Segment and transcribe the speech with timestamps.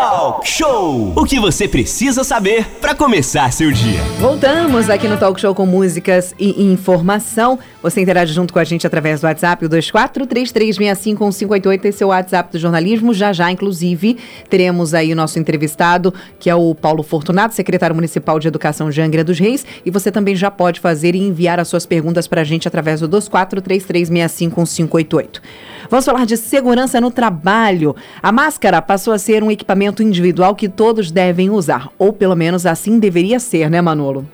[0.00, 1.12] Talk Show!
[1.14, 4.00] O que você precisa saber para começar seu dia.
[4.18, 7.58] Voltamos aqui no Talk Show com músicas e informação.
[7.82, 12.50] Você interage junto com a gente através do WhatsApp, o 2433651588, esse é o WhatsApp
[12.50, 13.12] do jornalismo.
[13.12, 14.16] Já já, inclusive,
[14.48, 19.02] teremos aí o nosso entrevistado, que é o Paulo Fortunato, secretário municipal de Educação de
[19.02, 19.66] Angra dos Reis.
[19.84, 23.00] E você também já pode fazer e enviar as suas perguntas para a gente através
[23.00, 25.42] do 2433651588.
[25.90, 27.96] Vamos falar de segurança no trabalho.
[28.22, 32.64] A máscara passou a ser um equipamento individual que todos devem usar, ou pelo menos
[32.64, 34.24] assim deveria ser, né, Manolo?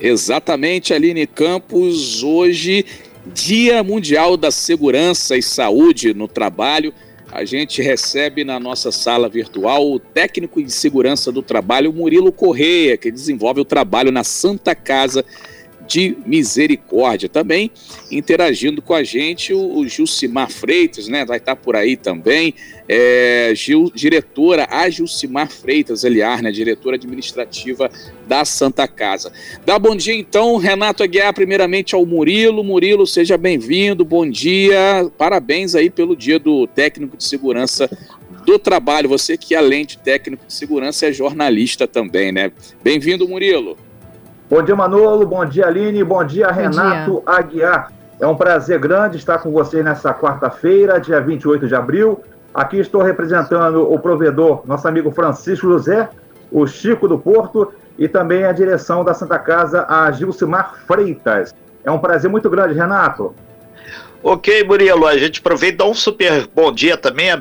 [0.00, 2.24] Exatamente, Aline Campos.
[2.24, 2.84] Hoje,
[3.32, 6.92] Dia Mundial da Segurança e Saúde no Trabalho.
[7.30, 12.96] A gente recebe na nossa sala virtual o técnico de segurança do trabalho, Murilo Correia,
[12.96, 15.24] que desenvolve o trabalho na Santa Casa
[15.86, 17.28] de Misericórdia.
[17.28, 17.70] Também
[18.10, 21.24] interagindo com a gente o, o Gilcimar Freitas, né?
[21.24, 22.54] Vai estar por aí também.
[22.88, 26.50] É, Gil, diretora, a Gilcimar Freitas, aliás, né?
[26.50, 27.90] Diretora administrativa
[28.26, 29.32] da Santa Casa.
[29.64, 32.62] Dá bom dia então, Renato Aguiar, primeiramente ao Murilo.
[32.62, 35.10] Murilo, seja bem-vindo, bom dia.
[35.16, 37.88] Parabéns aí pelo dia do técnico de segurança
[38.44, 39.08] do trabalho.
[39.08, 42.52] Você que, além de técnico de segurança, é jornalista também, né?
[42.82, 43.76] Bem-vindo, Murilo.
[44.48, 45.26] Bom dia, Manolo.
[45.26, 46.04] Bom dia, Aline.
[46.04, 47.22] Bom dia, bom Renato dia.
[47.26, 47.92] Aguiar.
[48.20, 52.20] É um prazer grande estar com vocês nessa quarta-feira, dia 28 de abril.
[52.52, 56.08] Aqui estou representando o provedor, nosso amigo Francisco José,
[56.52, 61.54] o Chico do Porto e também a direção da Santa Casa, a Gilcimar Freitas.
[61.82, 63.34] É um prazer muito grande, Renato.
[64.26, 67.36] Ok, Murilo, a gente aproveita e dá um super bom dia também eh,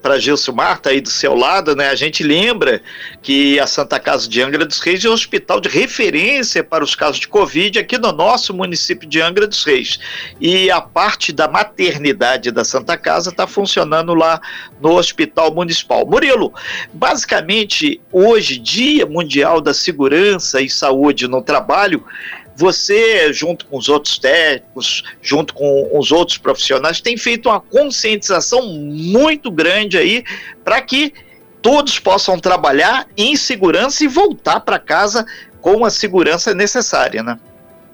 [0.00, 1.90] para Gilson Marta aí do seu lado, né?
[1.90, 2.80] A gente lembra
[3.20, 6.94] que a Santa Casa de Angra dos Reis é um hospital de referência para os
[6.94, 10.00] casos de Covid aqui no nosso município de Angra dos Reis.
[10.40, 14.40] E a parte da maternidade da Santa Casa está funcionando lá
[14.80, 16.06] no Hospital Municipal.
[16.06, 16.54] Murilo,
[16.90, 22.02] basicamente, hoje, Dia Mundial da Segurança e Saúde no Trabalho,
[22.56, 28.62] você, junto com os outros técnicos, junto com os outros profissionais, tem feito uma conscientização
[28.62, 30.24] muito grande aí
[30.62, 31.12] para que
[31.60, 35.24] todos possam trabalhar em segurança e voltar para casa
[35.60, 37.38] com a segurança necessária, né?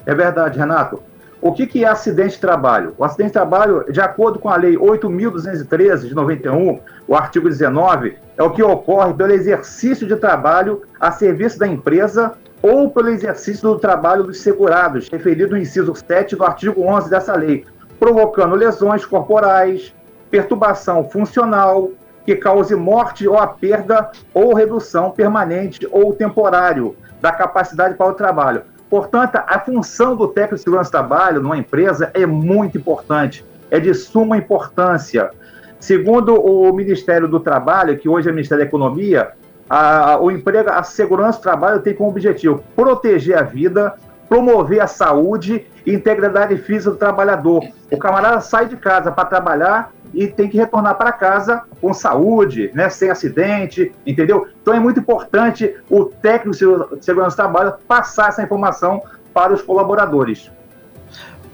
[0.04, 1.00] É verdade, Renato.
[1.40, 2.94] O que, que é acidente de trabalho?
[2.98, 8.16] O acidente de trabalho, de acordo com a Lei 8.213 de 91, o artigo 19,
[8.36, 13.68] é o que ocorre pelo exercício de trabalho a serviço da empresa ou pelo exercício
[13.68, 17.64] do trabalho dos segurados, referido no inciso 7 do artigo 11 dessa lei,
[17.98, 19.94] provocando lesões corporais,
[20.30, 21.90] perturbação funcional,
[22.24, 28.14] que cause morte ou a perda ou redução permanente ou temporário da capacidade para o
[28.14, 28.62] trabalho.
[28.88, 33.78] Portanto, a função do técnico de segurança do trabalho numa empresa é muito importante, é
[33.78, 35.30] de suma importância.
[35.78, 39.30] Segundo o Ministério do Trabalho, que hoje é o Ministério da Economia,
[39.70, 43.94] a, o emprego, a segurança do trabalho tem como objetivo proteger a vida,
[44.28, 47.64] promover a saúde e integridade física do trabalhador.
[47.88, 52.72] O camarada sai de casa para trabalhar e tem que retornar para casa com saúde,
[52.74, 54.48] né, sem acidente, entendeu?
[54.60, 56.50] Então é muito importante o técnico
[56.96, 59.00] de segurança do trabalho passar essa informação
[59.32, 60.50] para os colaboradores.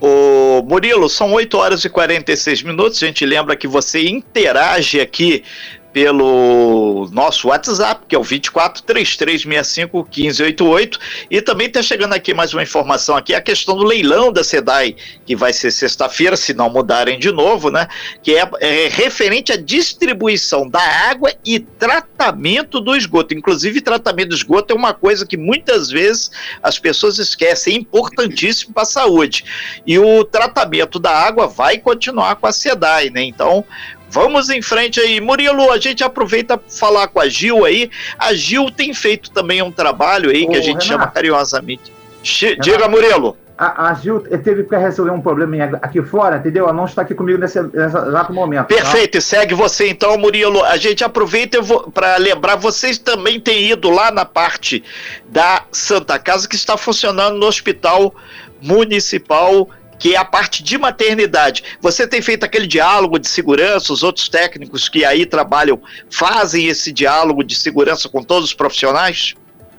[0.01, 3.03] O Murilo, são 8 horas e 46 minutos.
[3.03, 5.43] A gente lembra que você interage aqui
[5.97, 11.01] pelo nosso WhatsApp, que é o 24 3365 1588.
[11.31, 14.95] E também está chegando aqui mais uma informação aqui, a questão do leilão da SEDAI,
[15.25, 17.89] que vai ser sexta-feira, se não mudarem de novo, né?
[18.23, 23.33] Que é, é, referente à distribuição da água e tratamento do esgoto.
[23.33, 26.31] Inclusive, tratamento do esgoto é uma coisa que muitas vezes
[26.63, 29.47] as pessoas esquecem, é importantíssimo para a saúde.
[29.87, 33.23] E o tratamento da água vai continuar com a SEDAI, né?
[33.23, 33.65] Então,
[34.17, 35.21] Vamos em frente aí.
[35.21, 37.91] Murilo, a gente aproveita para falar com a Gil aí.
[38.19, 40.87] A Gil tem feito também um trabalho aí Ô, que a gente Renato.
[40.87, 41.93] chama carinhosamente.
[42.25, 42.63] Renato.
[42.63, 43.37] Diga, Murilo.
[43.59, 46.65] A, a, Gil teve que resolver um problema aqui fora, entendeu?
[46.65, 48.69] Ela não está aqui comigo nesse, nesse exato momento.
[48.69, 48.75] Tá?
[48.75, 49.21] Perfeito, tá?
[49.21, 50.63] segue você então, Murilo.
[50.65, 51.59] A gente aproveita
[51.93, 54.85] para lembrar, vocês também têm ido lá na parte
[55.29, 58.15] da Santa Casa que está funcionando no Hospital
[58.61, 61.63] Municipal que é a parte de maternidade.
[61.81, 66.93] Você tem feito aquele diálogo de segurança, os outros técnicos que aí trabalham fazem esse
[66.93, 69.35] diálogo de segurança com todos os profissionais?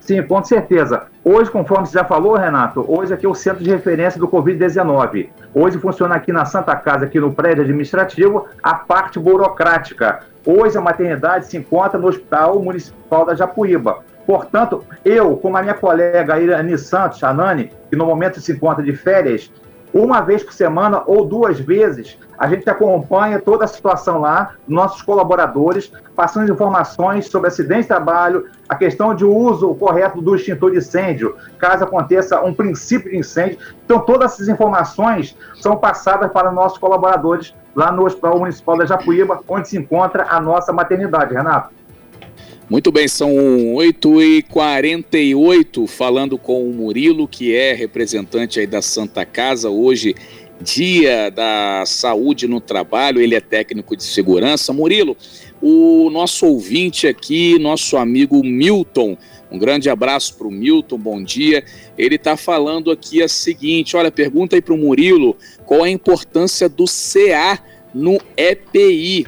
[0.07, 1.07] Sim, com certeza.
[1.21, 5.27] Hoje, conforme você já falou, Renato, hoje aqui é o centro de referência do Covid-19.
[5.53, 10.21] Hoje funciona aqui na Santa Casa, aqui no prédio administrativo, a parte burocrática.
[10.45, 13.99] Hoje a maternidade se encontra no Hospital Municipal da Japuíba.
[14.25, 18.81] Portanto, eu, como a minha colega Irani Santos, a Nani, que no momento se encontra
[18.81, 19.51] de férias,
[19.93, 25.01] uma vez por semana ou duas vezes, a gente acompanha toda a situação lá, nossos
[25.01, 30.77] colaboradores, passando informações sobre acidente de trabalho, a questão de uso correto do extintor de
[30.77, 33.57] incêndio, caso aconteça um princípio de incêndio.
[33.83, 39.41] Então, todas essas informações são passadas para nossos colaboradores lá no Hospital Municipal da Japuíba,
[39.47, 41.77] onde se encontra a nossa maternidade, Renato.
[42.69, 43.33] Muito bem, são
[43.75, 50.13] 8h48, falando com o Murilo, que é representante aí da Santa Casa, hoje,
[50.59, 54.73] dia da saúde no trabalho, ele é técnico de segurança.
[54.73, 55.15] Murilo,
[55.61, 59.17] o nosso ouvinte aqui, nosso amigo Milton,
[59.49, 61.63] um grande abraço para o Milton, bom dia.
[61.97, 66.67] Ele está falando aqui a seguinte: olha, pergunta aí para o Murilo qual a importância
[66.67, 67.63] do CA
[67.93, 69.27] no EPI.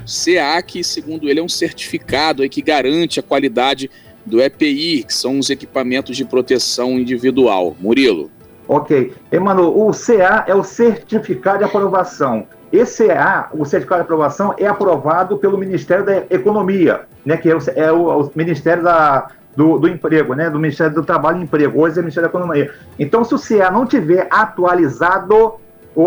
[0.66, 3.90] Que segundo ele é um certificado aí que garante a qualidade
[4.26, 7.76] do EPI, que são os equipamentos de proteção individual.
[7.80, 8.30] Murilo.
[8.68, 9.14] Ok.
[9.32, 12.46] Emanuel, o CA é o certificado de aprovação.
[12.72, 17.56] Esse CA, o certificado de aprovação, é aprovado pelo Ministério da Economia, né, que é
[17.56, 21.44] o, é o, o Ministério da, do, do, Emprego, né, do Ministério do Trabalho e
[21.44, 22.72] Emprego, hoje é o Ministério da Economia.
[23.00, 25.56] Então, se o CA não tiver atualizado,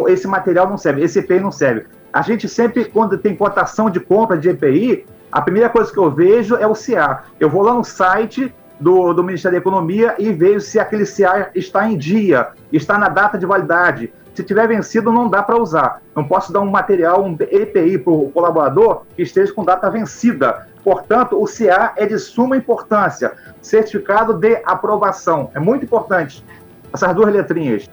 [0.06, 1.86] esse material não serve, esse EPI não serve.
[2.12, 6.10] A gente sempre, quando tem cotação de compra de EPI, a primeira coisa que eu
[6.10, 7.24] vejo é o CA.
[7.40, 11.50] Eu vou lá no site do, do Ministério da Economia e vejo se aquele CA
[11.54, 14.12] está em dia, está na data de validade.
[14.34, 16.02] Se tiver vencido, não dá para usar.
[16.14, 20.66] Não posso dar um material, um EPI para o colaborador que esteja com data vencida.
[20.84, 23.32] Portanto, o CA é de suma importância.
[23.60, 25.50] Certificado de aprovação.
[25.54, 26.44] É muito importante.
[26.92, 27.88] Essas duas letrinhas.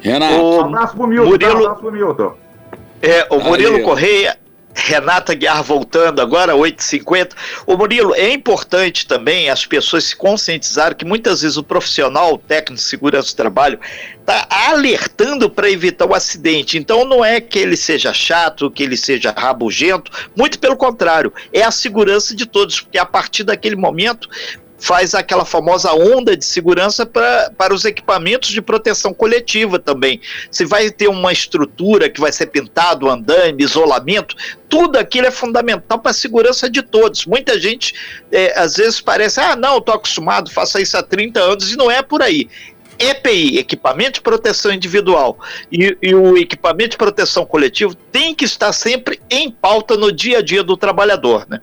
[0.00, 0.42] Renato.
[0.42, 1.30] Um abraço pro Milton.
[1.30, 1.54] Murilo...
[1.54, 2.41] Um abraço pro Milton.
[3.02, 3.82] É, o Murilo.
[3.82, 4.38] Correia,
[4.74, 7.32] Renata Guiar voltando agora, 8h50.
[7.66, 12.38] O Murilo, é importante também as pessoas se conscientizarem que muitas vezes o profissional, o
[12.38, 13.78] técnico de segurança do trabalho,
[14.20, 16.78] está alertando para evitar o acidente.
[16.78, 21.62] Então não é que ele seja chato, que ele seja rabugento, muito pelo contrário, é
[21.62, 24.28] a segurança de todos, porque a partir daquele momento
[24.82, 30.20] faz aquela famosa onda de segurança pra, para os equipamentos de proteção coletiva também.
[30.50, 34.34] Se vai ter uma estrutura que vai ser pintado, andame, isolamento,
[34.68, 37.26] tudo aquilo é fundamental para a segurança de todos.
[37.26, 37.94] Muita gente
[38.32, 41.88] é, às vezes parece, ah, não, estou acostumado, faço isso há 30 anos, e não
[41.88, 42.48] é por aí.
[42.98, 45.38] EPI, equipamento de proteção individual,
[45.70, 50.38] e, e, o equipamento de proteção coletivo tem que estar sempre em pauta no dia
[50.38, 51.60] a dia do trabalhador, né?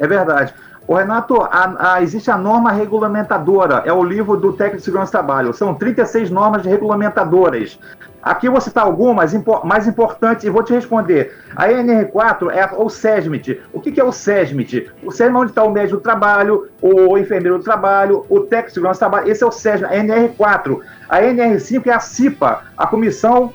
[0.00, 0.54] É verdade.
[0.86, 5.10] O Renato, a, a, existe a norma regulamentadora, é o livro do técnico de segurança
[5.10, 5.52] do trabalho.
[5.52, 7.78] São 36 normas regulamentadoras.
[8.22, 9.34] Aqui vou citar algumas
[9.64, 11.36] mais importantes e vou te responder.
[11.56, 13.60] A NR4 é o SESMIT.
[13.72, 14.90] O que, que é o SESMIT?
[15.02, 18.68] O SESMIT é onde está o médico do trabalho, o enfermeiro do trabalho, o técnico
[18.68, 19.30] de segurança do trabalho.
[19.30, 20.80] Esse é o SESMIT, a NR4.
[21.08, 23.52] A NR5 é a CIPA, a Comissão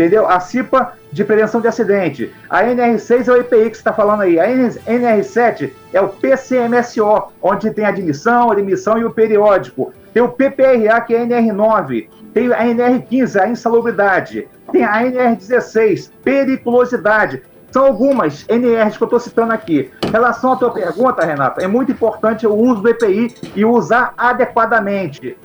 [0.00, 0.26] entendeu?
[0.26, 2.32] A CIPA de prevenção de acidente.
[2.48, 4.38] A NR6 é o EPI que você está falando aí.
[4.38, 9.92] A NR7 é o PCMSO, onde tem a admissão, a e o periódico.
[10.12, 12.08] Tem o PPRA, que é a NR9.
[12.32, 14.48] Tem a NR15, a insalubridade.
[14.72, 17.42] Tem a NR16, periculosidade.
[17.70, 19.90] São algumas NRs que eu estou citando aqui.
[20.04, 24.12] Em relação à tua pergunta, Renata, é muito importante o uso do EPI e usar
[24.16, 25.36] adequadamente.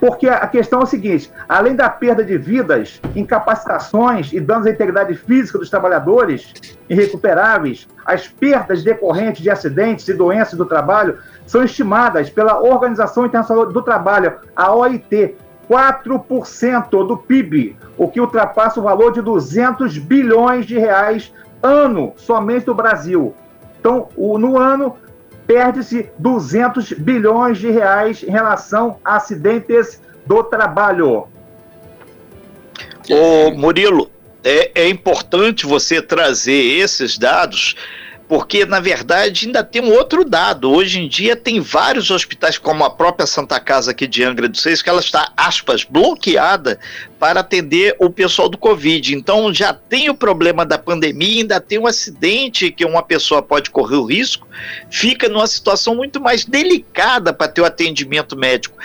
[0.00, 4.70] Porque a questão é o seguinte: além da perda de vidas, incapacitações e danos à
[4.70, 6.54] integridade física dos trabalhadores
[6.88, 13.66] irrecuperáveis, as perdas decorrentes de acidentes e doenças do trabalho são estimadas pela Organização Internacional
[13.66, 15.36] do Trabalho, a OIT,
[15.68, 21.32] 4% do PIB, o que ultrapassa o valor de 200 bilhões de reais
[21.62, 23.34] ano somente do Brasil.
[23.78, 24.96] Então, no ano,
[25.50, 31.26] perde-se 200 bilhões de reais em relação a acidentes do trabalho.
[33.56, 34.08] Murilo,
[34.44, 37.74] é, é importante você trazer esses dados
[38.30, 40.70] porque na verdade ainda tem um outro dado.
[40.70, 44.62] Hoje em dia tem vários hospitais, como a própria Santa Casa aqui de Angra dos
[44.62, 46.78] Reis, que ela está, aspas, bloqueada
[47.18, 49.16] para atender o pessoal do Covid.
[49.16, 53.68] Então já tem o problema da pandemia, ainda tem um acidente que uma pessoa pode
[53.68, 54.46] correr o risco,
[54.88, 58.78] fica numa situação muito mais delicada para ter o atendimento médico.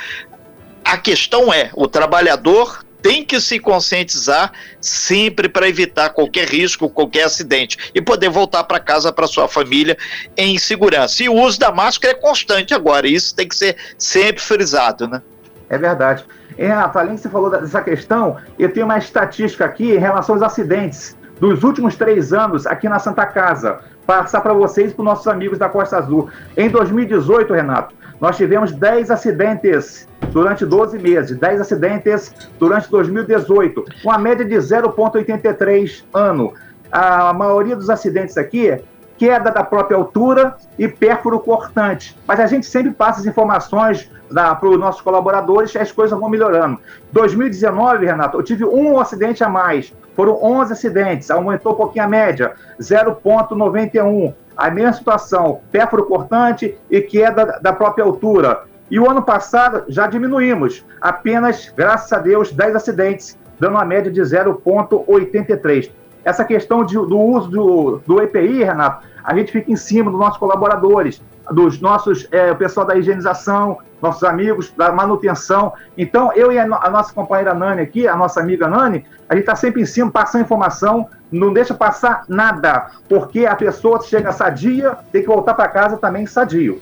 [0.84, 7.22] A questão é, o trabalhador tem que se conscientizar sempre para evitar qualquer risco, qualquer
[7.22, 9.96] acidente e poder voltar para casa, para sua família
[10.36, 11.22] em segurança.
[11.22, 15.22] E o uso da máscara é constante agora, isso tem que ser sempre frisado, né?
[15.70, 16.24] É verdade.
[16.58, 20.42] Renato, além que você falou dessa questão, eu tenho uma estatística aqui em relação aos
[20.42, 23.80] acidentes dos últimos três anos aqui na Santa Casa.
[24.06, 26.28] Passar para vocês e para os nossos amigos da Costa Azul.
[26.56, 34.10] Em 2018, Renato, nós tivemos 10 acidentes durante 12 meses, 10 acidentes durante 2018, com
[34.10, 36.54] a média de 0,83 ano.
[36.90, 38.80] A maioria dos acidentes aqui
[39.18, 42.16] queda da própria altura e pérfuro cortante.
[42.26, 46.78] Mas a gente sempre passa as informações para os nossos colaboradores as coisas vão melhorando.
[47.12, 49.92] 2019, Renato, eu tive um acidente a mais.
[50.16, 54.34] Foram 11 acidentes, aumentou um pouquinho a média, 0,91.
[54.56, 58.64] A mesma situação, pérfuro cortante e queda da própria altura.
[58.90, 64.10] E o ano passado já diminuímos, apenas, graças a Deus, 10 acidentes, dando uma média
[64.10, 65.90] de 0,83
[66.26, 70.18] essa questão de, do uso do, do EPI, Renato, a gente fica em cima dos
[70.18, 75.72] nossos colaboradores, dos nossos, é, o pessoal da higienização, nossos amigos da manutenção.
[75.96, 79.42] Então, eu e a, a nossa companheira Nani aqui, a nossa amiga Nani, a gente
[79.42, 84.96] está sempre em cima, passando informação, não deixa passar nada, porque a pessoa chega sadia,
[85.10, 86.80] tem que voltar para casa também sadio.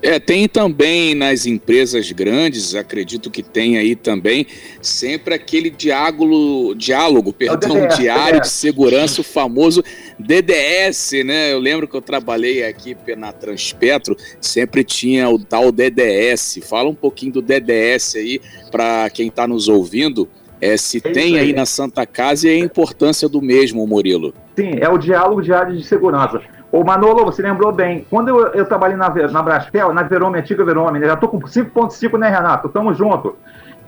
[0.00, 4.46] É, tem também nas empresas grandes, acredito que tem aí também,
[4.80, 8.48] sempre aquele diálogo, diálogo, é perdão, DDS, diário DDS.
[8.48, 9.82] de segurança, o famoso
[10.18, 11.52] DDS, né?
[11.52, 16.60] Eu lembro que eu trabalhei aqui na Transpetro, sempre tinha o tal DDS.
[16.62, 20.28] Fala um pouquinho do DDS aí para quem está nos ouvindo.
[20.60, 21.46] É, se é tem aí.
[21.46, 24.34] aí na Santa Casa e a importância do mesmo, Murilo.
[24.56, 26.40] Sim, é o diálogo diário de segurança.
[26.70, 30.64] Ô Manolo, você lembrou bem, quando eu, eu trabalhei na, na Braspel, na Verome, antiga
[30.64, 31.06] Verome, né?
[31.06, 32.68] já tô com 5.5, né, Renato?
[32.68, 33.36] Tamo junto.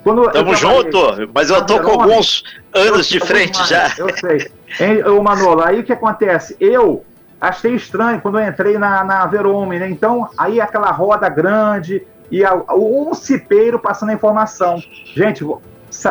[0.02, 0.99] Quando Tamo junto,
[1.34, 3.94] mas eu tô com alguns anos de frente mais, já.
[3.99, 4.50] Eu sei.
[4.80, 6.56] Hein, ô Manolo, aí o que acontece?
[6.58, 7.04] Eu
[7.38, 9.90] achei estranho quando eu entrei na, na Verome, né?
[9.90, 14.82] Então, aí aquela roda grande e a, um cipeiro passando a informação.
[15.14, 15.44] Gente,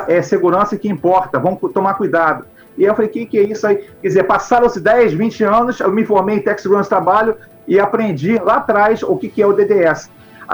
[0.07, 2.45] é segurança que importa, vamos tomar cuidado.
[2.79, 3.75] E eu falei, o que, que é isso aí?
[4.01, 7.35] Quer dizer, passaram-se 10, 20 anos, eu me formei em Tech Segurança Trabalho
[7.67, 10.09] e aprendi lá atrás o que, que é o DDS.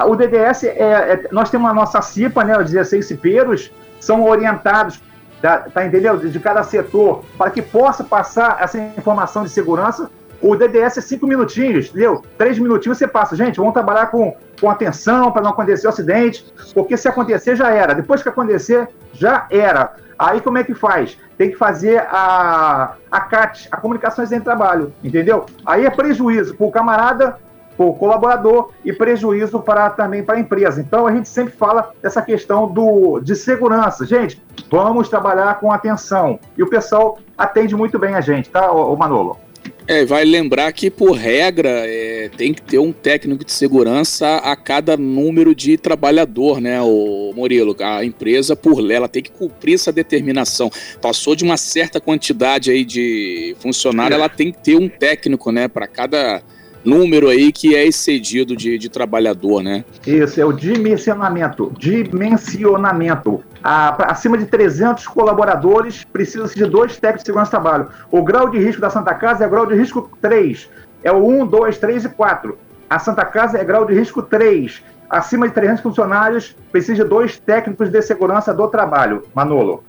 [0.07, 4.99] O DDS, é, é, nós temos a nossa CIPA, né, os 16 cipeiros, são orientados,
[5.39, 6.17] tá, tá entendeu?
[6.17, 10.09] De cada setor, para que possa passar essa informação de segurança.
[10.41, 12.23] O DDS é cinco minutinhos, entendeu?
[12.37, 13.35] Três minutinhos você passa.
[13.35, 17.93] Gente, vamos trabalhar com, com atenção para não acontecer acidente, porque se acontecer já era.
[17.93, 19.93] Depois que acontecer, já era.
[20.17, 21.17] Aí como é que faz?
[21.37, 25.45] Tem que fazer a, a CAT, a comunicações em trabalho, entendeu?
[25.65, 27.37] Aí é prejuízo para o camarada,
[27.75, 30.81] para o colaborador e prejuízo para também para a empresa.
[30.81, 34.05] Então a gente sempre fala dessa questão do, de segurança.
[34.05, 36.39] Gente, vamos trabalhar com atenção.
[36.57, 39.44] E o pessoal atende muito bem a gente, tá, o Manolo?
[39.87, 44.55] É, vai lembrar que, por regra, é, tem que ter um técnico de segurança a
[44.55, 47.75] cada número de trabalhador, né, o Murilo?
[47.79, 50.71] A empresa, por lei, ela tem que cumprir essa determinação.
[50.99, 55.67] Passou de uma certa quantidade aí de funcionário, ela tem que ter um técnico, né,
[55.67, 56.41] para cada
[56.85, 59.83] número aí que é excedido de, de trabalhador, né?
[60.05, 61.73] Isso, é o dimensionamento.
[61.77, 63.43] Dimensionamento.
[63.63, 67.89] A, acima de 300 colaboradores, precisa-se de dois técnicos de segurança do trabalho.
[68.11, 70.69] O grau de risco da Santa Casa é grau de risco 3.
[71.03, 72.57] É o 1, 2, 3 e 4.
[72.89, 74.83] A Santa Casa é grau de risco 3.
[75.09, 79.23] Acima de 300 funcionários, precisa de dois técnicos de segurança do trabalho.
[79.33, 79.83] Manolo.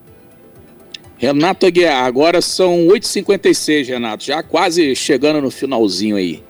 [1.19, 6.46] Renato Aguiar, agora são 8h56, Renato, já quase chegando no finalzinho aí.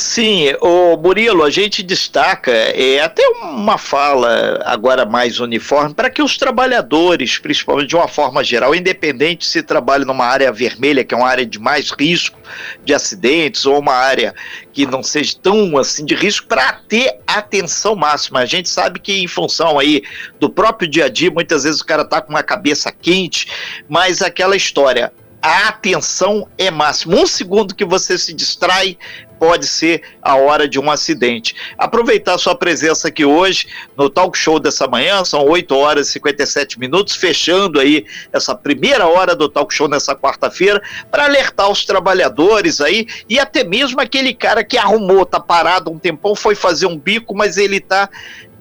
[0.00, 6.22] Sim, o Murilo, a gente destaca é, até uma fala agora mais uniforme para que
[6.22, 11.16] os trabalhadores, principalmente de uma forma geral, independente se trabalha numa área vermelha, que é
[11.18, 12.38] uma área de mais risco
[12.82, 14.34] de acidentes, ou uma área
[14.72, 18.40] que não seja tão assim de risco, para ter atenção máxima.
[18.40, 20.02] A gente sabe que em função aí
[20.40, 23.48] do próprio dia a dia, muitas vezes o cara tá com uma cabeça quente,
[23.86, 27.16] mas aquela história, a atenção é máxima.
[27.16, 28.96] Um segundo que você se distrai
[29.38, 31.56] pode ser a hora de um acidente.
[31.78, 36.78] Aproveitar sua presença aqui hoje no talk show dessa manhã, são 8 horas e 57
[36.78, 42.82] minutos, fechando aí essa primeira hora do talk show nessa quarta-feira, para alertar os trabalhadores
[42.82, 46.98] aí e até mesmo aquele cara que arrumou, tá parado um tempão, foi fazer um
[46.98, 48.10] bico, mas ele tá.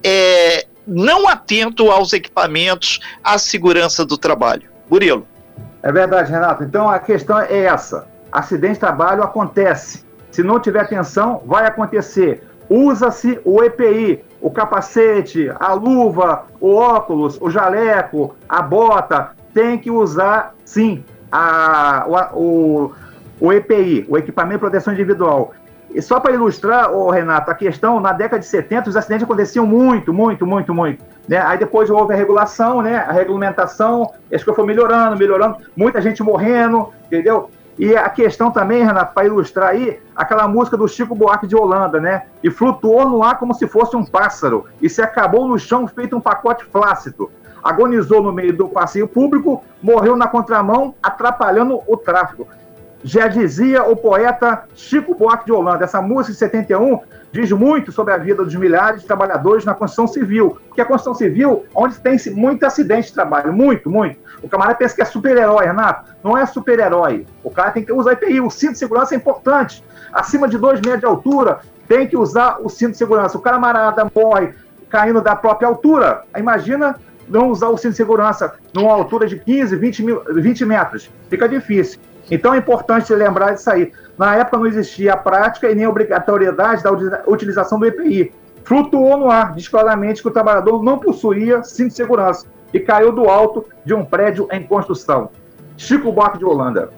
[0.01, 4.63] É, não atento aos equipamentos, à segurança do trabalho.
[4.89, 5.27] Murilo.
[5.81, 6.63] É verdade, Renato.
[6.63, 10.05] Então a questão é essa: acidente de trabalho acontece.
[10.31, 12.43] Se não tiver atenção, vai acontecer.
[12.69, 19.31] Usa-se o EPI, o capacete, a luva, o óculos, o jaleco, a bota.
[19.53, 22.91] Tem que usar, sim, a, o,
[23.39, 25.53] o EPI, o equipamento de proteção individual.
[25.93, 29.65] E só para ilustrar, oh, Renato, a questão, na década de 70, os acidentes aconteciam
[29.65, 31.03] muito, muito, muito, muito.
[31.29, 31.37] Né?
[31.37, 33.05] Aí depois houve a regulação, né?
[33.07, 37.51] a regulamentação, as coisas foram melhorando, melhorando, muita gente morrendo, entendeu?
[37.77, 41.99] E a questão também, Renato, para ilustrar aí, aquela música do Chico Buarque de Holanda,
[41.99, 42.23] né?
[42.43, 46.17] E flutuou no ar como se fosse um pássaro e se acabou no chão feito
[46.17, 47.29] um pacote flácido.
[47.63, 52.47] Agonizou no meio do passeio público, morreu na contramão, atrapalhando o tráfego.
[53.03, 55.85] Já dizia o poeta Chico Buarque de Holanda.
[55.85, 56.99] Essa música de 71
[57.31, 60.57] diz muito sobre a vida dos milhares de trabalhadores na construção civil.
[60.67, 64.17] Porque a construção civil, onde tem muito acidente de trabalho, muito, muito.
[64.41, 66.11] O camarada pensa que é super-herói, Renato.
[66.23, 67.25] Não é super-herói.
[67.43, 68.41] O cara tem que usar EPI.
[68.41, 69.83] O cinto de segurança é importante.
[70.11, 73.37] Acima de dois metros de altura, tem que usar o cinto de segurança.
[73.37, 74.53] O camarada morre
[74.89, 76.23] caindo da própria altura.
[76.37, 76.97] Imagina
[77.29, 81.09] não usar o cinto de segurança numa altura de 15, 20, mil, 20 metros.
[81.29, 81.99] Fica difícil.
[82.31, 83.91] Então é importante lembrar disso aí.
[84.17, 86.91] Na época não existia a prática e nem a obrigatoriedade da
[87.27, 88.31] utilização do EPI.
[88.63, 93.11] Flutuou no ar, diz claramente que o trabalhador não possuía cinto de segurança e caiu
[93.11, 95.29] do alto de um prédio em construção.
[95.75, 96.89] Chico Buarque de Holanda.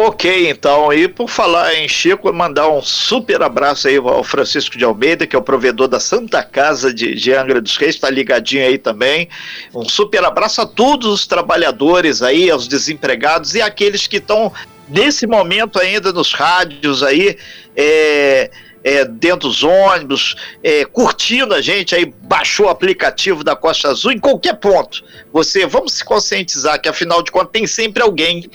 [0.00, 4.84] Ok, então, e por falar em Chico, mandar um super abraço aí ao Francisco de
[4.84, 8.64] Almeida, que é o provedor da Santa Casa de, de Angra dos Reis, está ligadinho
[8.64, 9.28] aí também.
[9.74, 14.52] Um super abraço a todos os trabalhadores aí, aos desempregados e aqueles que estão
[14.88, 17.36] nesse momento ainda nos rádios aí,
[17.74, 18.52] é,
[18.82, 24.12] é, dentro dos ônibus, é, curtindo a gente, aí baixou o aplicativo da Costa Azul
[24.12, 25.04] em qualquer ponto.
[25.32, 28.48] Você, vamos se conscientizar que afinal de contas tem sempre alguém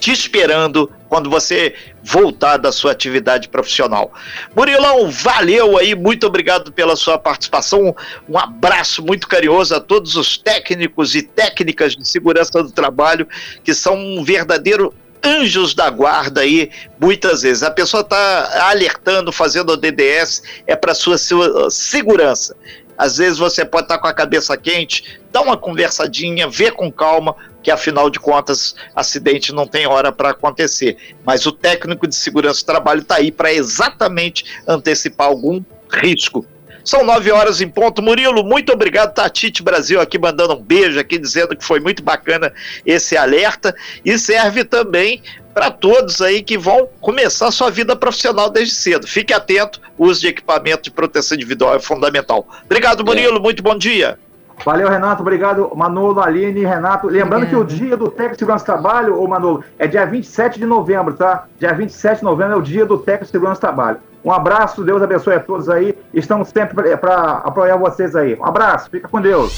[0.00, 4.12] te esperando quando você voltar da sua atividade profissional.
[4.54, 7.94] Murilão, valeu aí, muito obrigado pela sua participação.
[8.28, 13.26] Um abraço muito carinhoso a todos os técnicos e técnicas de segurança do trabalho
[13.64, 14.94] que são um verdadeiro
[15.24, 16.70] anjos da guarda aí,
[17.00, 17.62] muitas vezes.
[17.62, 22.56] A pessoa está alertando, fazendo o DDS, é para sua, sua segurança.
[22.96, 26.90] Às vezes você pode estar tá com a cabeça quente, dá uma conversadinha, vê com
[26.90, 30.96] calma, que afinal de contas, acidente não tem hora para acontecer.
[31.24, 36.44] Mas o técnico de segurança do trabalho está aí para exatamente antecipar algum risco
[36.88, 38.00] são nove horas em ponto.
[38.00, 39.12] Murilo, muito obrigado.
[39.12, 42.52] Tatite Brasil aqui mandando um beijo aqui, dizendo que foi muito bacana
[42.86, 43.74] esse alerta.
[44.04, 49.06] E serve também para todos aí que vão começar sua vida profissional desde cedo.
[49.06, 52.48] Fique atento, o uso de equipamento de proteção individual é fundamental.
[52.64, 53.36] Obrigado, Murilo.
[53.36, 53.40] É.
[53.40, 54.18] Muito bom dia.
[54.64, 55.22] Valeu, Renato.
[55.22, 57.06] Obrigado, Manolo, Aline, Renato.
[57.06, 60.58] Lembrando que o dia do técnico de segurança do trabalho, ô Manolo, é dia 27
[60.58, 61.46] de novembro, tá?
[61.58, 63.98] Dia 27 de novembro é o dia do técnico de segurança do trabalho.
[64.24, 65.96] Um abraço, Deus abençoe a todos aí.
[66.12, 68.34] Estamos sempre para apoiar vocês aí.
[68.34, 69.52] Um abraço, fica com Deus.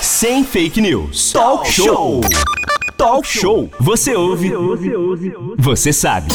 [0.00, 1.32] Sem fake news.
[1.32, 2.20] Talk show.
[2.96, 3.68] Talk show.
[3.80, 4.52] Você ouve.
[5.58, 6.28] Você sabe.